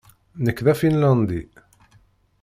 Nekk 0.45 0.59
d 0.65 0.67
Afinlandi 0.73 1.41